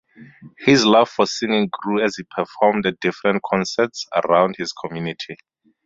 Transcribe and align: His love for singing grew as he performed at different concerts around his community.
His 0.57 0.83
love 0.83 1.09
for 1.11 1.27
singing 1.27 1.69
grew 1.71 2.01
as 2.03 2.15
he 2.15 2.23
performed 2.23 2.87
at 2.87 2.99
different 3.01 3.39
concerts 3.43 4.07
around 4.25 4.55
his 4.57 4.73
community. 4.73 5.37